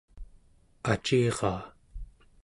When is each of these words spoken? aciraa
aciraa 0.91 1.61